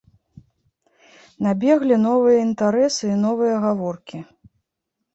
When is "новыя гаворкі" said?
3.29-4.17